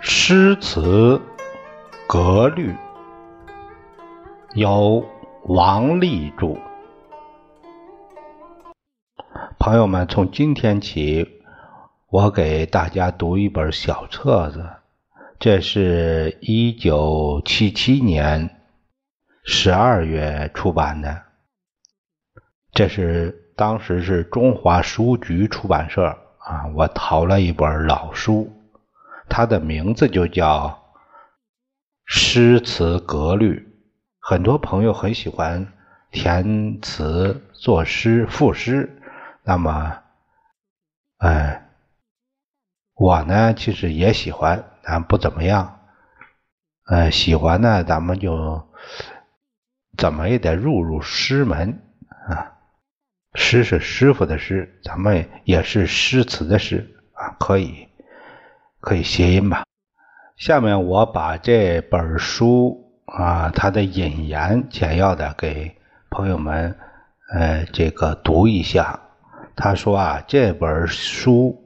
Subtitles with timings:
[0.00, 1.20] 诗词
[2.06, 2.74] 格律，
[4.54, 5.04] 由
[5.44, 6.56] 王立著。
[9.58, 11.42] 朋友们，从今天起，
[12.08, 14.64] 我给大家读一本小册子。
[15.40, 18.59] 这是一九七七年
[19.52, 21.22] 十二月出版的，
[22.70, 28.48] 这是当时是中华书局出版社啊，我淘了一本老书。
[29.28, 30.94] 它的名字就叫
[32.04, 33.68] 诗词格律，
[34.20, 35.66] 很多朋友很喜欢
[36.12, 39.02] 填词、作诗、赋诗。
[39.42, 39.98] 那么，
[41.18, 41.68] 哎，
[42.94, 45.80] 我呢其实也喜欢，但不怎么样。
[46.86, 48.68] 呃，喜欢呢，咱们就
[49.96, 51.80] 怎么也得入入诗门
[52.28, 52.52] 啊。
[53.34, 57.86] 诗是师傅的诗，咱们也是诗词的诗啊，可以。
[58.80, 59.64] 可以谐音吧。
[60.38, 65.76] 下面我把这本书啊，它的引言简要的给
[66.08, 66.74] 朋友们
[67.30, 68.98] 呃这个读一下。
[69.54, 71.62] 他说啊，这本书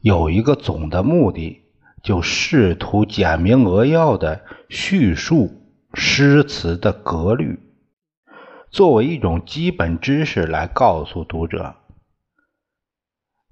[0.00, 1.62] 有一个总的目的，
[2.02, 4.40] 就试图简明扼要的
[4.70, 5.61] 叙述
[5.94, 7.60] 诗词的格律，
[8.70, 11.74] 作为一种基本知识来告诉读者。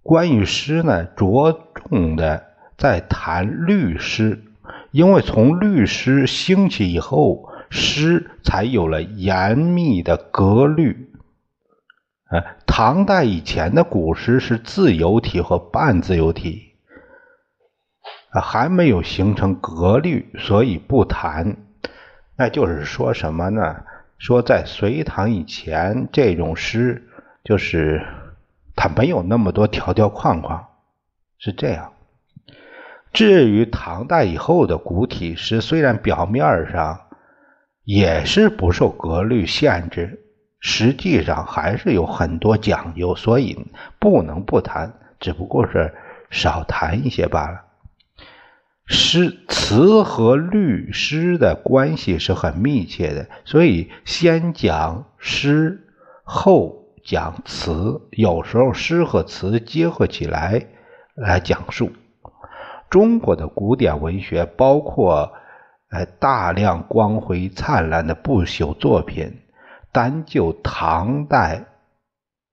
[0.02, 2.48] 关于诗呢，着重的。
[2.78, 4.42] 在谈律诗，
[4.90, 11.12] 因为从律诗兴起以后，诗才有了严密的格律。
[12.30, 16.72] 呃，唐代以前的古诗是自由体和半自由体，
[18.30, 21.58] 还没有形成格律，所以不谈。
[22.40, 23.82] 那就是说什么呢？
[24.16, 27.06] 说在隋唐以前，这种诗
[27.44, 28.02] 就是
[28.74, 30.68] 它没有那么多条条框框，
[31.38, 31.92] 是这样。
[33.12, 36.98] 至于唐代以后的古体诗，虽然表面上
[37.84, 40.18] 也是不受格律限制，
[40.60, 43.66] 实际上还是有很多讲究，所以
[43.98, 45.92] 不能不谈，只不过是
[46.30, 47.60] 少谈一些罢了。
[48.92, 55.86] 诗词和律诗的关系是很密切的，所以先讲诗，
[56.24, 60.66] 后讲词，有时候诗和词结合起来
[61.14, 61.92] 来讲述。
[62.88, 65.32] 中国的古典文学包括
[65.90, 69.38] 呃大量光辉灿烂的不朽作品，
[69.92, 71.64] 单就唐代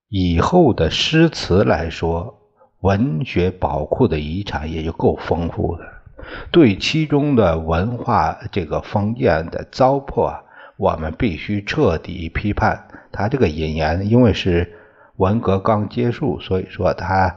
[0.08, 2.38] 以后的诗词来说，
[2.82, 5.97] 文学宝库的遗产也就够丰富的。
[6.52, 10.42] 对其中的文化这个封建的糟粕，
[10.78, 12.88] 我们必须彻底批判。
[13.12, 14.78] 他这个引言，因为是
[15.16, 17.36] 文革刚结束，所以说他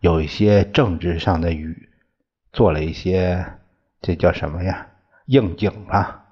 [0.00, 1.88] 有一些政治上的语。
[2.52, 3.44] 做了一些，
[4.00, 4.86] 这叫什么呀？
[5.26, 6.24] 应景啊，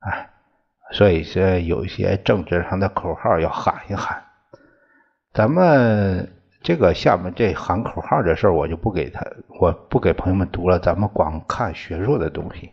[0.00, 0.30] 哎，
[0.92, 4.22] 所以说有一些政治上的口号要喊一喊。
[5.32, 6.30] 咱们
[6.62, 9.20] 这个下面这喊口号的事儿，我就不给他，
[9.60, 10.78] 我不给朋友们读了。
[10.78, 12.72] 咱们光看学术的东西。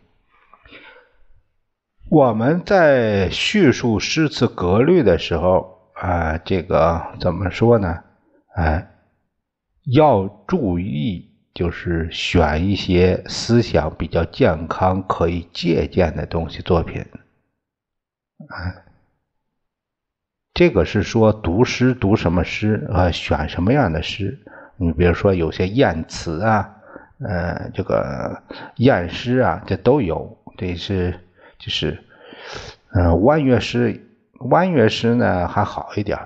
[2.08, 8.02] 我们在叙述诗词格律的时候啊，这个怎么说呢？
[8.54, 8.90] 哎，
[9.92, 11.28] 要注意。
[11.52, 17.04] 就是选一些思想比较健康、可以借鉴的东西作品，
[18.48, 18.54] 啊，
[20.60, 23.10] 这个是说读诗读什么诗啊？
[23.10, 24.38] 选什么样的诗？
[24.76, 26.76] 你比如说有些艳词啊，
[27.26, 28.42] 呃，这个
[28.76, 30.36] 艳诗啊，这都有。
[30.58, 31.18] 这是
[31.58, 32.04] 就是，
[32.92, 34.06] 呃，弯乐诗，
[34.50, 36.18] 弯乐诗呢还好一点。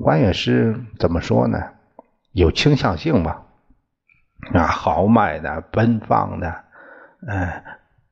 [0.00, 1.58] 弯乐诗怎么说呢？
[2.32, 3.42] 有倾向性吧。
[4.54, 6.64] 啊，豪迈的、奔放的，
[7.28, 7.62] 嗯，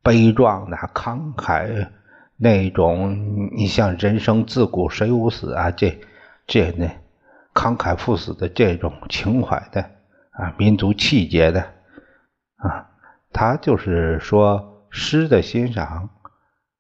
[0.02, 1.88] 悲壮的、慷慨
[2.36, 5.98] 那种，你像“人生自古谁无死”啊，这
[6.46, 6.86] 这那
[7.52, 9.82] 慷慨赴死的这种情怀的
[10.32, 11.60] 啊，民族气节的
[12.56, 12.90] 啊，
[13.32, 16.10] 他就是说诗的欣赏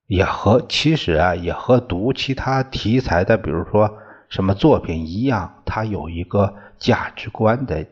[0.06, 3.98] 也和其实啊也和读其他题材的，比如说
[4.28, 7.86] 什么作品一样，它有一个价值观的。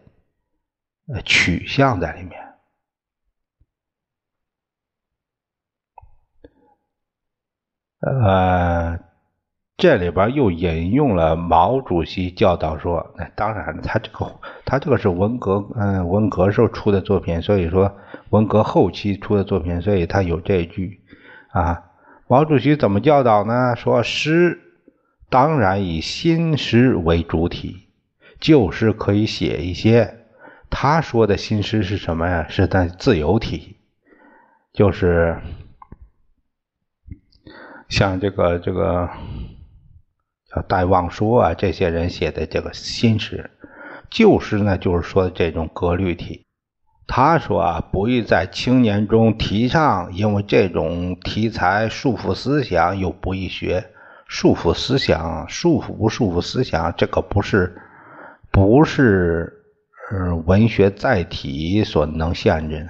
[1.12, 2.41] 呃，取向在里面。
[8.02, 8.98] 呃，
[9.76, 17.94] 这里边又引用了毛主席教导说，那当然，他这个他这个是文革，嗯，文革时候出的作品，所以说
[18.30, 21.00] 文革后期出的作品，所以他有这一句
[21.52, 21.84] 啊，
[22.26, 23.76] 毛主席怎么教导呢？
[23.76, 24.58] 说诗
[25.30, 27.88] 当然以新诗为主体，
[28.40, 30.18] 旧诗可以写一些。
[30.68, 32.46] 他说的新诗是什么呀？
[32.48, 33.76] 是在自由体，
[34.72, 35.38] 就是
[37.92, 39.06] 像这个这个
[40.46, 43.50] 叫戴望舒啊这些人写的这个新诗。
[44.10, 46.46] 旧诗呢，就是说这种格律体。
[47.06, 53.90] 他说啊，不宜在青年中提倡，因为这种题材束缚思想，又不易学。
[54.26, 57.76] 束缚思想，束缚不束缚思想，这个不是
[58.50, 59.52] 不是
[60.10, 62.88] 呃文学载体所能限制的。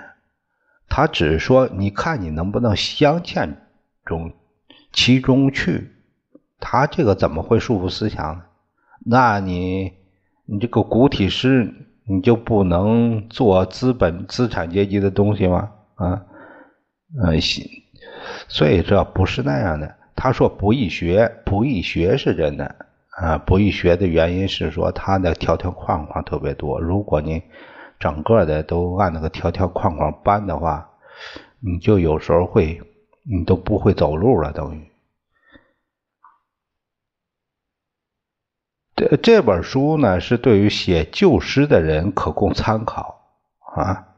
[0.88, 3.54] 他只是说，你看你能不能镶嵌
[4.04, 4.32] 中
[4.92, 5.90] 其中去。
[6.60, 8.42] 他这个怎么会束缚思想呢？
[9.04, 9.92] 那你
[10.44, 11.74] 你这个古体诗。
[12.04, 15.70] 你就不能做资本资产阶级的东西吗？
[15.94, 16.20] 啊，
[17.22, 17.38] 呃，
[18.48, 19.94] 所以这不是那样的。
[20.16, 22.74] 他说不易学，不易学是真的
[23.10, 23.38] 啊。
[23.38, 26.80] 不易学的原因是说他的条条框框特别多。
[26.80, 27.40] 如果你
[28.00, 30.90] 整个的都按那个条条框框搬的话，
[31.60, 32.82] 你就有时候会，
[33.22, 34.90] 你都不会走路了，等于。
[38.94, 43.20] 这这本书呢，是对于写旧诗的人可供参考
[43.76, 44.08] 啊。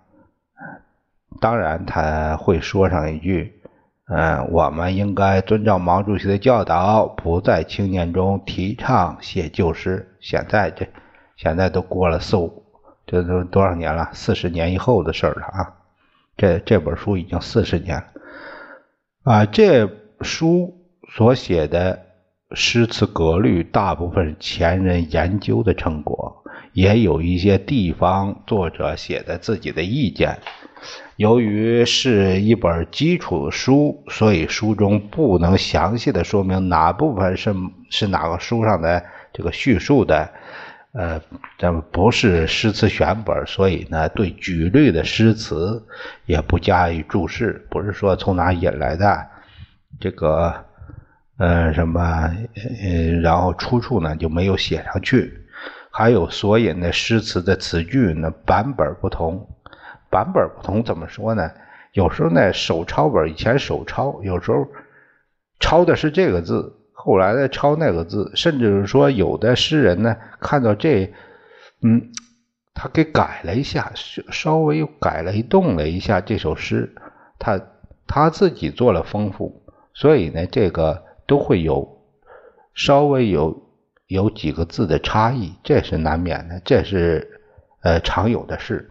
[1.41, 3.61] 当然，他会说上一句
[4.09, 10.87] ：“嗯，我们应该遵照毛主席的教导，不在青年中提倡写旧诗。”现在这
[11.37, 12.65] 现在都过了四五，
[13.07, 14.11] 这都多少年了？
[14.13, 15.77] 四十年以后的事了啊！
[16.37, 18.14] 这这本书已经四十年了
[19.25, 19.45] 啊。
[19.45, 19.91] 这
[20.21, 20.73] 书
[21.17, 22.01] 所写的。
[22.57, 30.39] 诗词格律大部分前人研究的成果，也有一些地方作者写的自己的意见。
[31.17, 37.53] 由于是一本基础书，所以书中不能详细的说明哪部分是
[37.91, 40.31] 是哪个书上的这个叙述的。
[40.95, 41.21] 呃，
[41.59, 45.85] 咱们不是诗词选本，所以呢，对举例的诗词
[46.25, 49.27] 也不加以注释，不是说从哪引来的
[50.01, 50.65] 这个。
[51.37, 52.01] 嗯，什么？
[52.81, 55.35] 呃，然后出处呢就没有写上去。
[55.91, 59.49] 还有所引的诗词的词句呢，版本不同。
[60.09, 61.51] 版本不同怎么说呢？
[61.93, 64.65] 有时候呢，手抄本以前手抄，有时候
[65.59, 71.13] 抄的是这个字，后来呢抄那个字，甚至是说有的诗人呢看到这，
[71.83, 72.11] 嗯，
[72.73, 73.93] 他给改了一下，
[74.31, 76.95] 稍微改了一动了一下这首诗，
[77.39, 77.61] 他
[78.07, 79.63] 他自己做了丰富，
[79.93, 81.05] 所以呢这个。
[81.27, 82.03] 都会有
[82.75, 83.63] 稍微有
[84.09, 87.41] 有几个字的差异，这是难免的，这是
[87.81, 88.91] 呃常有的事。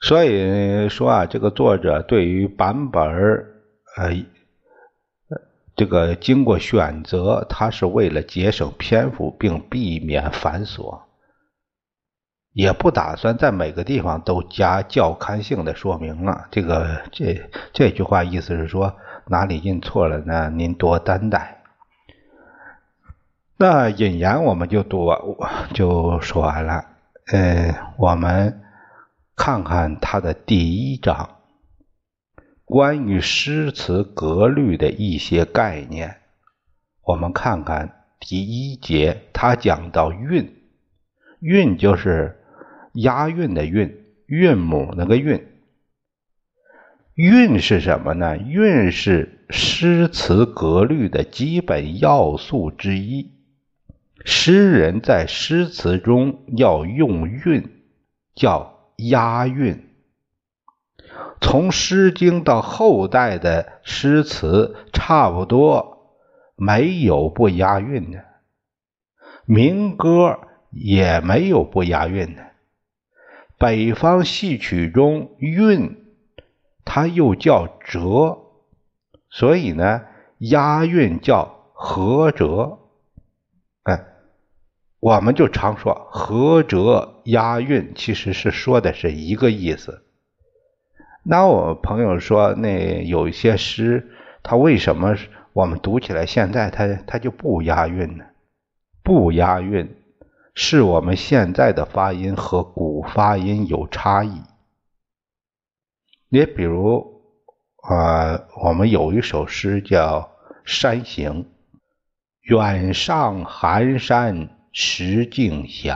[0.00, 3.00] 所以说啊，这个作者对于版本
[3.96, 4.12] 呃
[5.76, 11.00] 这个经过选择，他是为了节省篇幅并避免繁琐，
[12.52, 16.46] 也不打算在每个地方都加教刊性的说明了。
[16.50, 18.94] 这个这这句话意思是说。
[19.26, 20.50] 哪里印错了呢？
[20.50, 21.62] 您多担待。
[23.56, 25.18] 那引言我们就读完
[25.72, 26.84] 就说完了。
[27.32, 28.60] 呃，我们
[29.34, 31.38] 看看它的第一章，
[32.64, 36.16] 关于诗词格律的一些概念。
[37.02, 40.54] 我们看看第一节，它讲到韵，
[41.40, 42.38] 韵就是
[42.94, 45.46] 押韵的韵，韵母那个韵。
[47.14, 48.36] 韵是什么呢？
[48.38, 53.30] 韵是诗词格律的基本要素之一。
[54.24, 57.70] 诗人在诗词中要用韵，
[58.34, 59.83] 叫押韵。
[61.40, 66.16] 从《诗经》到后代的诗词，差不多
[66.56, 68.24] 没有不押韵的，
[69.44, 70.40] 民歌
[70.70, 72.42] 也没有不押韵的。
[73.58, 76.00] 北方戏曲中韵。
[76.86, 78.38] 它又叫折，
[79.30, 80.02] 所以呢，
[80.36, 82.78] 押韵叫合折。
[83.84, 84.04] 哎，
[85.00, 90.03] 我们就常说合折押韵，其实是说的是一个意思。
[91.26, 94.10] 那我朋友说，那有一些诗，
[94.42, 95.16] 它为什么
[95.54, 98.26] 我们读起来现在它它就不押韵呢？
[99.02, 99.96] 不押韵，
[100.54, 104.42] 是我们现在的发音和古发音有差异。
[106.28, 107.22] 你比如，
[107.82, 110.20] 啊，我们有一首诗叫
[110.66, 111.44] 《山行》
[112.44, 115.94] ：“远上寒山石径斜，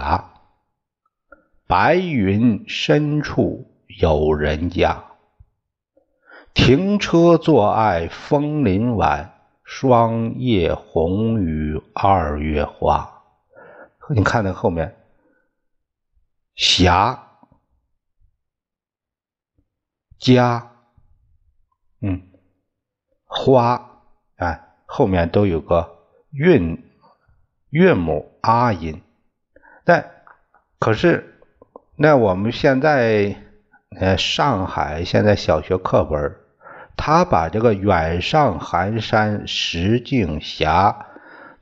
[1.66, 3.70] 白云深处
[4.00, 5.04] 有人家。
[6.54, 9.32] 停车坐爱枫林晚，
[9.64, 13.22] 霜叶红于二月花。
[14.10, 14.96] 你看那后面，
[16.54, 17.24] 霞。
[20.18, 20.72] 家，
[22.00, 22.20] 嗯，
[23.24, 24.02] 花，
[24.34, 25.96] 哎，后面都有个
[26.32, 26.84] 韵
[27.70, 29.00] 韵母啊音。
[29.84, 30.24] 但
[30.80, 31.40] 可是，
[31.94, 33.36] 那我们现在，
[33.98, 36.36] 呃，上海现在小学课本，
[36.96, 40.66] 他把这个“远上寒山石径斜”，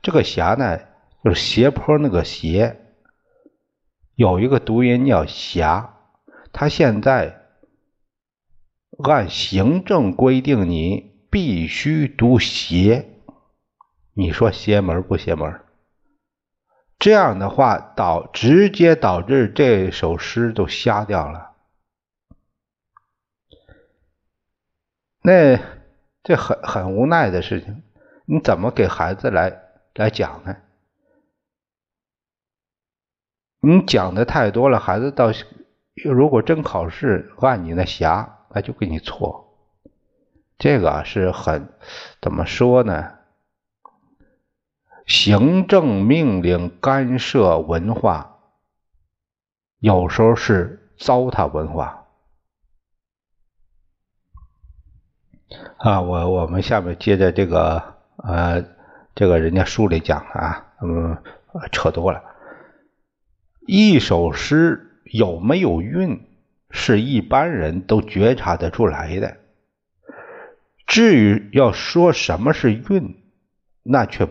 [0.03, 0.79] 这个“斜”呢，
[1.23, 2.79] 就是斜坡那个“斜”，
[4.15, 5.83] 有一个读音叫“斜”，
[6.53, 7.43] 他现在。
[9.03, 13.05] 按行政规定，你必须读邪，
[14.15, 15.61] 你说邪门不邪门？
[16.97, 21.46] 这样的话，导直接导致这首诗都瞎掉了。
[25.27, 25.59] 那
[26.23, 27.83] 这很很无奈的事情，
[28.25, 29.61] 你怎么给孩子来
[29.93, 30.55] 来讲呢？
[33.59, 35.33] 你讲的太多了，孩子到
[36.05, 38.35] 如果真考试按你那辖。
[38.49, 39.53] 那就给你错，
[40.57, 41.69] 这个是很
[42.21, 43.19] 怎么说呢？
[45.05, 48.39] 行政命令干涉文化，
[49.79, 51.96] 有时候是糟蹋文化
[55.77, 56.01] 啊。
[56.01, 57.81] 我我们下面接着这个
[58.17, 58.63] 呃，
[59.15, 61.17] 这个人家书里讲啊，嗯，
[61.71, 62.23] 扯多了。
[63.65, 66.21] 一首诗有没有韵？
[66.69, 69.37] 是一般人都觉察得出来的。
[70.85, 73.15] 至于要说什么是韵，
[73.83, 74.27] 那却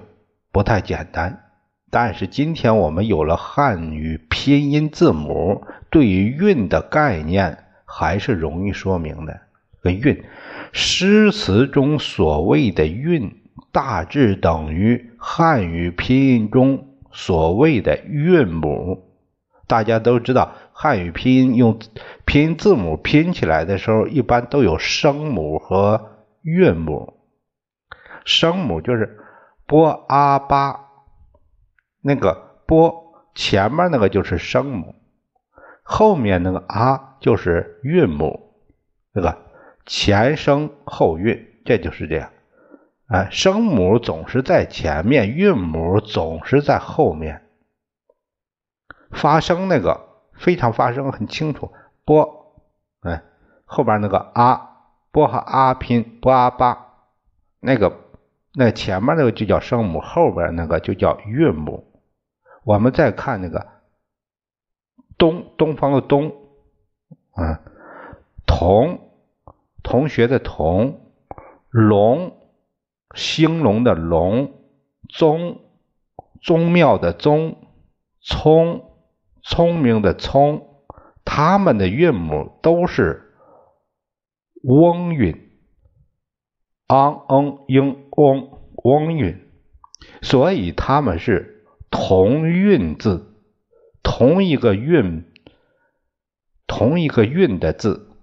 [0.52, 1.44] 不太简单。
[1.90, 9.40] 但是今天我们有了汉语拼音字母，对于韵的概念还是容易说明的。
[9.86, 10.24] 个韵，
[10.72, 13.34] 诗词中所谓的韵，
[13.72, 19.04] 大致等于汉语拼音中所谓的韵母。
[19.66, 20.52] 大家都知道。
[20.78, 21.78] 汉语拼音用
[22.26, 27.14] 拼音字母拼起来的时候，一般都有声母和韵母。
[28.26, 29.18] 声母就是
[29.66, 30.80] b a 巴，
[32.02, 32.92] 那个 b
[33.34, 34.94] 前面那个就是声母，
[35.82, 38.52] 后面那个啊就是韵母，
[39.14, 39.45] 那个
[39.86, 42.30] 前声后韵，这就是这样。
[43.06, 47.46] 哎，声母总是在前面，韵母总是在后面。
[49.10, 50.04] 发声那个。
[50.38, 51.72] 非常发声很清楚，
[52.04, 52.60] 波，
[53.00, 53.22] 哎，
[53.64, 56.88] 后边那个啊，波和啊拼波啊巴，
[57.58, 58.00] 那个
[58.52, 61.90] 那前面那个就叫声母，后边那个就叫韵母。
[62.64, 63.66] 我们再看那个
[65.16, 66.34] 东东方的东，
[67.32, 67.62] 啊，
[68.46, 69.05] 同
[69.86, 71.00] 同学的同，
[71.70, 72.36] 龙
[73.14, 74.52] 兴隆的龙，
[75.08, 75.60] 宗
[76.42, 77.56] 宗庙的宗，
[78.20, 78.82] 聪。
[79.48, 80.82] 聪明的聪，
[81.24, 83.32] 他们的韵母都是
[84.64, 85.52] 翁韵
[86.88, 88.50] ，ang、eng、ing、翁
[88.82, 89.40] 翁韵，
[90.20, 93.36] 所以他们是同韵字，
[94.02, 95.24] 同一个韵，
[96.66, 98.15] 同一个韵的字。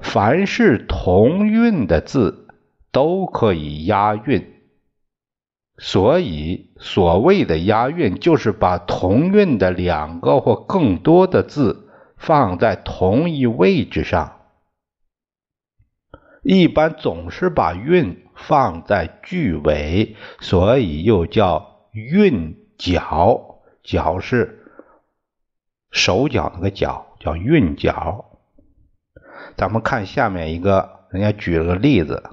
[0.00, 2.48] 凡是同韵的字
[2.92, 4.54] 都可以押韵。
[5.78, 14.40] 所以，所谓的押韵，就是把同韵的两个或更多的字放在同一位置上。
[16.42, 23.60] 一般总是把韵放在句尾，所以又叫韵脚。
[23.82, 24.64] 脚是
[25.90, 28.25] 手脚那个脚，叫韵脚。
[29.56, 32.30] 咱们看下面一个，人家举了个例子，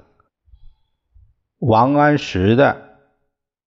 [1.58, 2.82] 王安石的。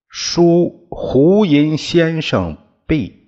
[0.10, 3.28] 书胡寅先生壁，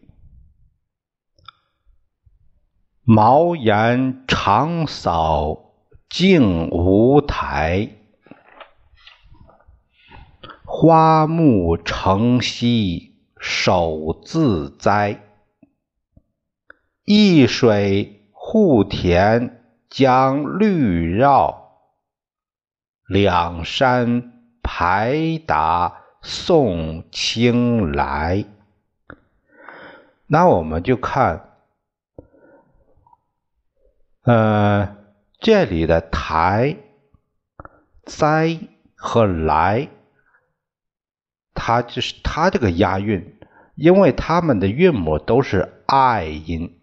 [3.03, 5.73] 茅檐长扫
[6.09, 7.89] 净无苔，
[10.63, 15.21] 花木成溪手自栽。
[17.03, 19.58] 一水护田
[19.89, 21.79] 将绿绕，
[23.07, 24.31] 两山
[24.61, 25.99] 排打。
[26.21, 28.43] 送青来，
[30.27, 31.51] 那我们就看，
[34.23, 34.97] 呃，
[35.39, 36.75] 这里的台、
[38.03, 38.59] 栽
[38.95, 39.87] 和来，
[41.53, 43.39] 它就是它这个押韵，
[43.75, 46.78] 因为它们的韵母都是爱音。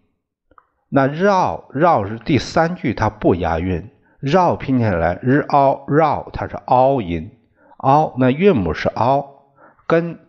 [0.89, 3.89] 那绕绕是第三句，它不押韵，
[4.19, 7.31] 绕拼起来日凹绕，它是凹音，
[7.77, 9.53] 凹那韵母是凹，
[9.85, 10.19] 跟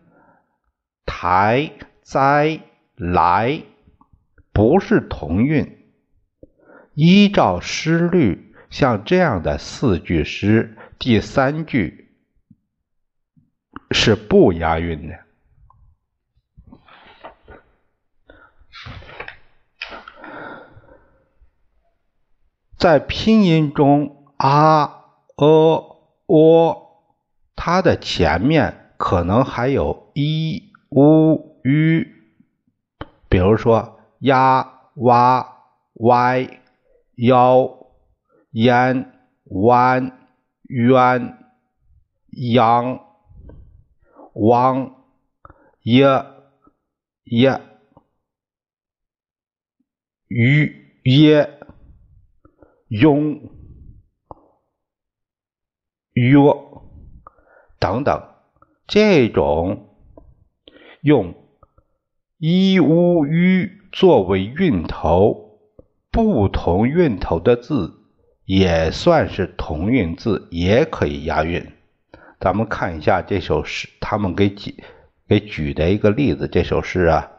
[1.06, 1.70] 台
[2.02, 2.60] 哉
[2.96, 3.62] 来
[4.52, 5.76] 不是同韵。
[6.94, 12.10] 依照诗律，像这样的四句诗，第三句
[13.92, 15.27] 是不押韵的。
[22.78, 25.04] 在拼音中啊、
[25.36, 27.02] 呃、喔，
[27.56, 32.06] 它的前面可能还有一、乌、吁，
[33.28, 36.60] 比如说呀、哇、歪、
[37.16, 37.88] 腰、
[38.52, 39.12] 烟、
[39.46, 40.16] 弯、
[40.68, 41.36] 冤、
[42.30, 43.00] 央、
[44.34, 44.94] 汪、
[45.82, 46.24] 耶、
[47.24, 47.60] 耶、
[50.28, 51.57] 吁、耶。
[52.88, 53.40] 庸、
[56.14, 56.38] 约
[57.78, 58.22] 等等，
[58.86, 59.94] 这种
[61.02, 61.34] 用
[62.38, 65.60] 一、乌、吁作为韵头，
[66.10, 67.94] 不同韵头的字
[68.44, 71.72] 也算是同韵字，也可以押韵。
[72.40, 74.82] 咱们看一下这首诗，他们给举
[75.28, 76.48] 给举的一个例子。
[76.48, 77.30] 这首诗啊，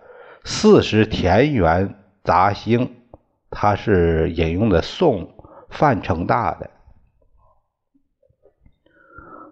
[0.48, 2.86] 《四时田园杂兴》，
[3.50, 5.36] 它是引用的宋。
[5.70, 6.72] 范成大的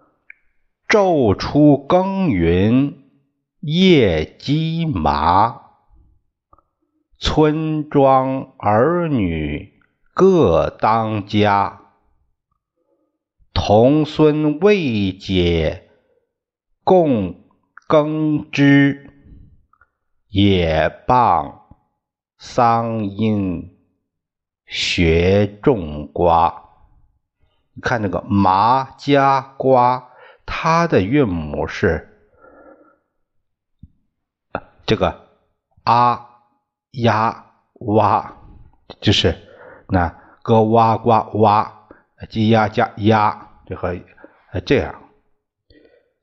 [0.88, 3.04] “昼出耕耘
[3.60, 5.62] 夜绩麻，
[7.18, 9.80] 村庄儿女
[10.14, 11.80] 各当家。
[13.52, 15.90] 童孙未解
[16.84, 17.44] 供
[17.86, 19.10] 耕织，
[20.28, 21.62] 也傍
[22.38, 23.76] 桑阴。”
[24.68, 26.62] 学种瓜，
[27.80, 30.10] 看这个麻加瓜，
[30.44, 32.28] 它的韵母是
[34.84, 35.26] 这个
[35.84, 36.28] 啊
[36.92, 37.46] 呀
[37.80, 38.36] 哇，
[39.00, 39.34] 就是
[39.88, 41.88] 那个哇呱哇，
[42.28, 43.96] 鸡呀加呀，这和
[44.66, 45.02] 这样。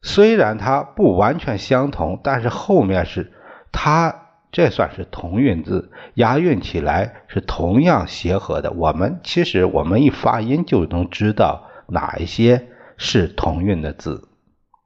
[0.04, 3.34] 虽然它不完全相同，但是后面是
[3.72, 4.22] 它。
[4.56, 8.72] 这算是同韵字，押韵起来是同样协和的。
[8.72, 14.30] 我们其实我们一发音就能知道哪一些是同韵的字，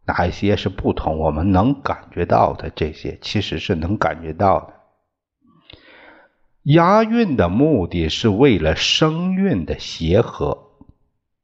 [0.07, 1.19] 哪一些是不同。
[1.19, 4.73] 我们能感觉到的这些其实是能感觉到的。
[6.63, 10.63] 押韵的目的是为了声韵的协和，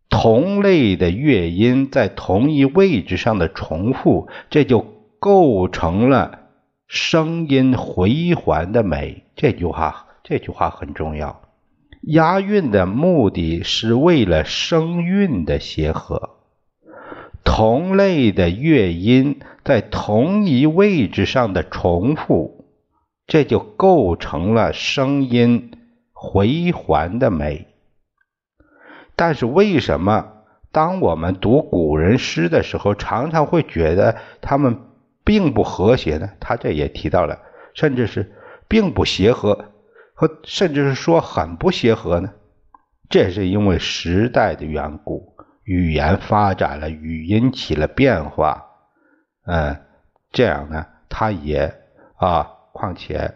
[0.09, 4.83] 同类的乐音在同一位置上的重复，这就
[5.19, 6.39] 构成了。
[6.87, 11.41] 声音回环的美，这句话这句话很重要。
[12.01, 16.37] 押韵的目的是为了声韵的协和，
[17.43, 22.65] 同类的乐音在同一位置上的重复，
[23.25, 25.71] 这就构成了声音
[26.13, 27.65] 回环的美。
[29.15, 30.33] 但是为什么
[30.71, 34.77] 当我们读古人诗的时候，常常会觉得他们？
[35.25, 37.39] 并不和谐呢，他这也提到了，
[37.73, 38.31] 甚至是
[38.69, 39.73] 并不协和，
[40.13, 42.31] 和甚至是说很不协和呢。
[43.09, 48.65] 这是因为时代的缘故，语言发展了，语音起了变化，
[49.45, 49.81] 嗯，
[50.31, 51.73] 这样呢，他也
[52.17, 53.33] 啊，况且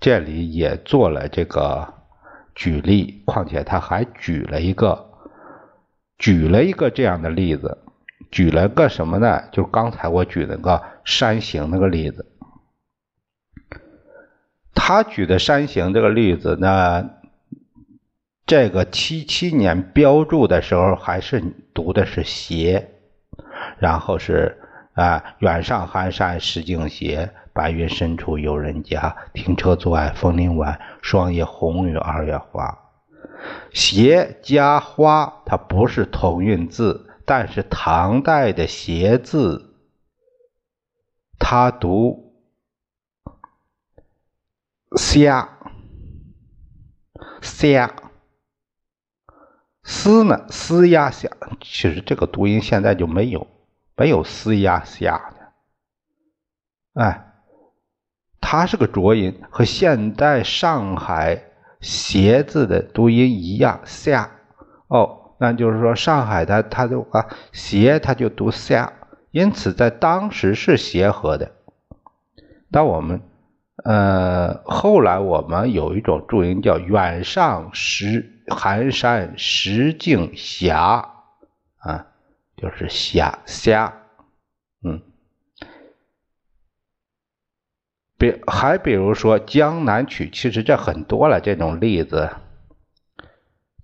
[0.00, 1.94] 这里也做了这个
[2.54, 5.10] 举例，况且他还举了一个，
[6.18, 7.82] 举了一个这样的例子。
[8.30, 9.44] 举了个什么呢？
[9.52, 12.26] 就刚才我举那个山形那个例子。
[14.74, 17.10] 他举的山形这个例子呢，
[18.44, 22.90] 这个七七年标注的时候还是读的是斜，
[23.78, 24.58] 然后是
[24.92, 29.16] 啊，远上寒山石径斜，白云深处有人家。
[29.32, 32.78] 停车坐爱枫林晚，霜叶红于二月花。
[33.72, 37.05] 斜加花，它不是同韵字。
[37.28, 39.74] 但是唐代的鞋字，
[41.40, 42.32] 他读
[44.96, 45.58] 虾
[47.42, 47.94] 虾，
[49.82, 51.28] 丝呢丝压虾，
[51.60, 53.44] 其实这个读音现在就没有
[53.96, 57.32] 没有丝压虾的，哎，
[58.40, 61.42] 它是个浊音，和现代上海
[61.80, 64.30] 鞋字的读音一样，下
[64.86, 65.24] 哦。
[65.38, 68.92] 那就是说，上海它它的啊斜，它就读下，
[69.30, 71.52] 因此在当时是协和的。
[72.70, 73.20] 当我们
[73.84, 82.06] 呃，后来我们有一种注音叫“远上石寒山石径斜”，啊，
[82.56, 83.92] 就是霞霞，
[84.82, 85.02] 嗯。
[88.18, 92.30] 比还比如说《江南曲》，其实这很多了这种例子，《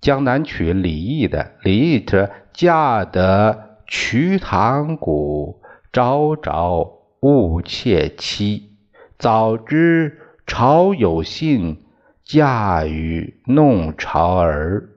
[0.03, 5.63] 江南曲》李益的，李益说：“驾得瞿塘鼓，
[5.93, 8.73] 朝朝误妾妻。”
[9.17, 11.85] 早知朝有信，
[12.25, 14.89] 嫁与弄潮儿。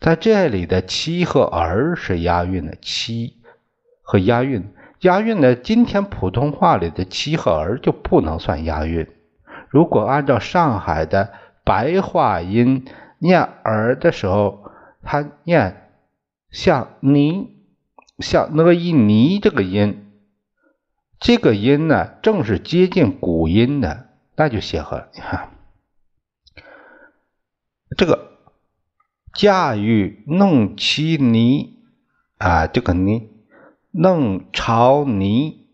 [0.00, 3.34] 在这里的“妻”和“儿”是押韵的，“妻”
[4.00, 4.64] 和押韵，
[5.00, 5.54] 押韵的。
[5.54, 9.06] 今天普通话里的“妻”和“儿”就不能算押韵。
[9.68, 12.86] 如果按照上海的白话音
[13.18, 14.70] 念“儿”的时候，
[15.02, 15.90] 他念
[16.50, 17.56] 像“泥”，
[18.18, 20.02] 像那个一“泥”这个音。
[21.18, 25.08] 这个音呢，正是接近古音的，那就协和了。
[25.14, 25.50] 你看，
[27.96, 28.32] 这个
[29.32, 31.78] 驾驭弄其泥
[32.36, 33.30] 啊，这个泥
[33.92, 35.68] 弄潮泥，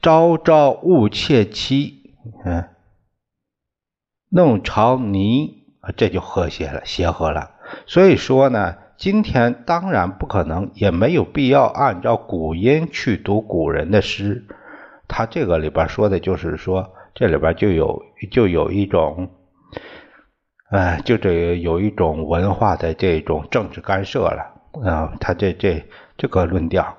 [0.00, 2.14] 朝朝误妾妻，
[2.46, 2.71] 嗯，
[4.32, 5.64] 弄潮泥，
[5.96, 7.50] 这就和谐了，协和了。
[7.86, 8.76] 所以说呢。
[8.98, 14.46] 今天当然不可能，也没有必要按照古音去读古人的诗。
[15.08, 19.28] 他这个里边说的就是说，这里边就有就有一种，
[20.70, 24.54] 哎，就这有一种文化的这种政治干涉了
[24.88, 25.12] 啊。
[25.18, 25.84] 他这这
[26.16, 26.96] 这个论调。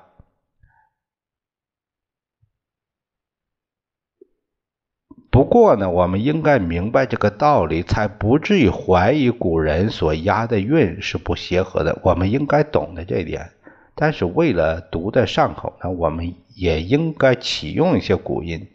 [5.33, 11.99] 不过呢，我们应该明白这个道理，才不至于怀疑古人所押的韵是不协和的。
[12.03, 13.49] 我们应该懂得这一点。
[13.95, 18.67] 但是为了读得上口呢，我们也应该启用一些古音。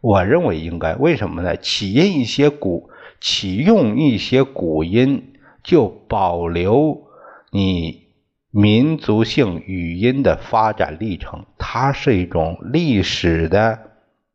[0.00, 1.56] 我认为应该，为什么呢？
[1.56, 5.32] 启用一些古，启用一些古音，
[5.64, 7.08] 就保留
[7.50, 8.04] 你
[8.52, 11.44] 民族性语音的发展历程。
[11.58, 13.80] 它是一种历史的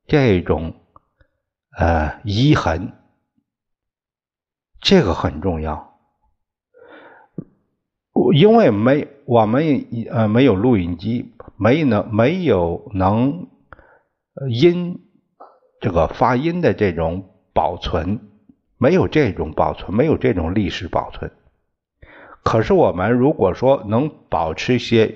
[0.06, 0.74] 这种。
[1.76, 2.94] 呃，遗痕，
[4.80, 5.92] 这个很重要。
[8.36, 13.48] 因为没我们呃没有录音机，没能没有能
[14.50, 15.02] 音
[15.82, 18.20] 这个发音的这种保存，
[18.78, 21.32] 没有这种保存，没有这种历史保存。
[22.44, 25.16] 可是我们如果说能保持一些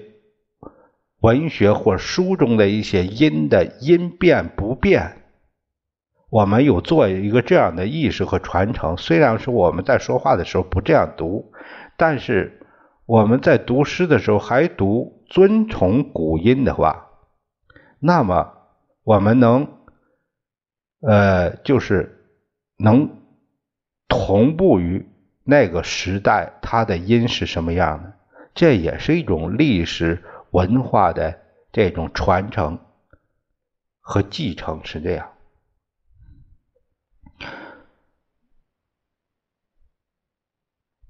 [1.20, 5.27] 文学或书中的一些音的音变不变。
[6.30, 11.54] 我们有做一个这样的意识和传承，虽然是我们在说话的时候不这样读，
[11.96, 12.60] 但是
[13.06, 17.08] 我们在读诗的时候还读尊崇古音的话，
[18.00, 18.54] 那么
[19.04, 19.70] 我们能，
[21.00, 22.26] 呃，就是
[22.78, 23.10] 能
[24.10, 25.08] 同步于
[25.46, 28.13] 那个时代它的音是什么样的，
[28.54, 31.40] 这也是一种历史文化的
[31.72, 32.80] 这种传承
[34.02, 35.30] 和继承，是这样。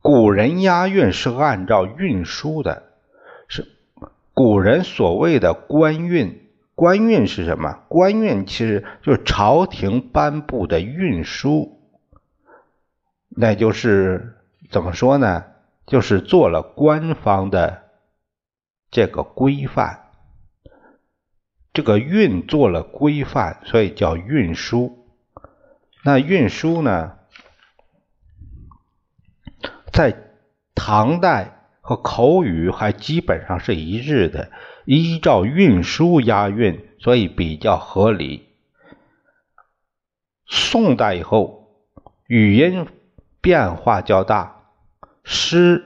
[0.07, 2.83] 古人押韵是按照运输的，
[3.49, 3.67] 是
[4.33, 6.47] 古人所谓的官运。
[6.75, 7.83] 官运是什么？
[7.89, 11.81] 官运其实就是朝廷颁布的运输，
[13.27, 14.37] 那就是
[14.71, 15.43] 怎么说呢？
[15.85, 17.83] 就是做了官方的
[18.89, 20.03] 这个规范，
[21.73, 25.05] 这个运做了规范，所以叫运输。
[26.05, 27.16] 那运输呢？
[29.97, 30.15] 在
[30.75, 34.51] 唐代和口语还基本上是一致的，
[34.85, 38.47] 依照韵书押韵，所以比较合理。
[40.45, 41.71] 宋代以后，
[42.27, 42.85] 语音
[43.41, 44.65] 变化较大，
[45.23, 45.83] 诗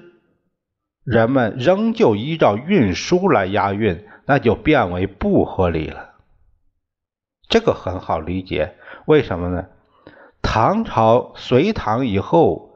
[1.06, 6.16] 人们仍旧依照韵书来押韵，那就变为不合理了。
[7.48, 9.68] 这个很好理解，为什么呢？
[10.42, 12.71] 唐朝隋唐以后。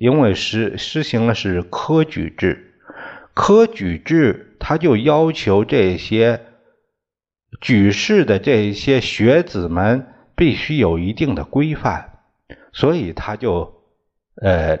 [0.00, 2.72] 因为实实行的是科举制，
[3.34, 6.40] 科举制他就要求这些
[7.60, 10.06] 举士的这些学子们
[10.36, 12.10] 必须有一定的规范，
[12.72, 13.82] 所以他就
[14.40, 14.78] 呃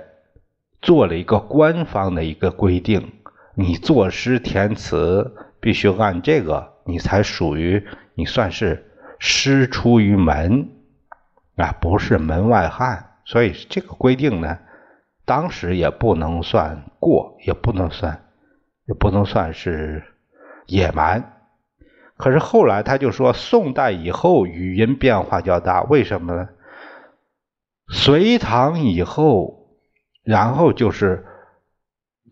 [0.80, 3.10] 做了一个官方的一个规定：
[3.56, 10.68] 你作诗填词必须按这个，你才属于你算是师出于门
[11.56, 13.16] 啊，不是门外汉。
[13.24, 14.60] 所以这个规定呢。
[15.28, 18.24] 当时也不能算过，也不能算，
[18.86, 20.02] 也不能算是
[20.66, 21.34] 野蛮。
[22.16, 26.48] 可是后来他就说，宋代以后语音变化较大，为什么呢？
[27.92, 29.68] 隋唐以后，
[30.24, 31.26] 然后就是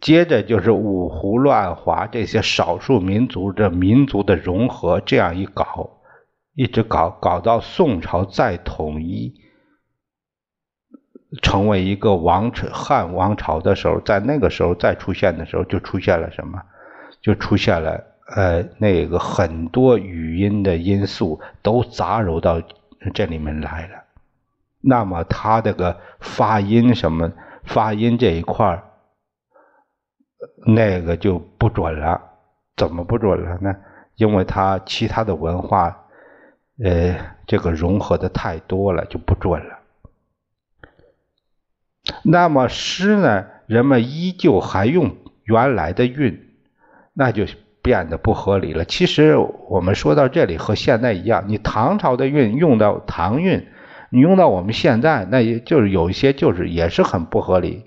[0.01, 6.01] 接着就是五胡乱华这些少数民族这民族的融合，这样一搞，
[6.55, 9.35] 一直搞搞到宋朝再统一，
[11.43, 16.63] 成为一个王朝汉王朝的时候，在那个时候再出现的时候，就出现了什么？
[17.21, 18.05] 就出现了。
[18.35, 22.61] 呃，那个很多语音的因素都杂糅到
[23.15, 24.03] 这里面来了，
[24.81, 27.31] 那么他这个发音什么
[27.63, 28.83] 发音这一块
[30.67, 32.21] 那个就不准了。
[32.77, 33.75] 怎么不准了呢？
[34.17, 35.97] 因为他其他的文化，
[36.85, 39.76] 呃，这个融合的太多了，就不准了。
[42.23, 46.41] 那么诗呢，人们依旧还用原来的韵，
[47.15, 47.45] 那就。
[47.83, 48.85] 变得不合理了。
[48.85, 49.37] 其实
[49.69, 53.65] 我们说到这里和现在一样，你唐朝的韵用到唐韵，
[54.11, 57.85] 你用到我们现在，那也就是有一些就是也是很不合理。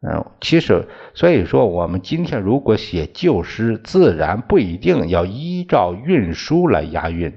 [0.00, 7.32] 嗯，其实所以说我们今天如果写旧诗，自然不一定要依照韵书来押韵。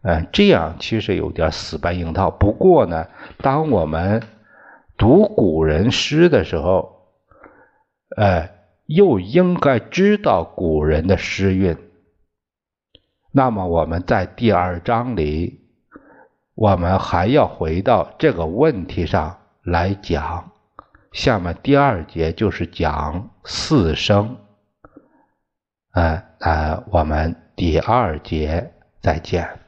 [0.00, 2.30] 嗯，这样其实有点死搬硬套。
[2.30, 3.06] 不过呢，
[3.42, 4.22] 当我们
[4.96, 7.08] 读古人诗的时候，
[8.16, 8.52] 哎。
[8.88, 11.76] 又应该知道古人的诗韵。
[13.32, 15.60] 那么我们在第二章里，
[16.54, 20.52] 我们还要回到这个问题上来讲。
[21.10, 24.36] 下面第二节就是讲四声。
[25.90, 29.65] 哎，那我们第二节再见。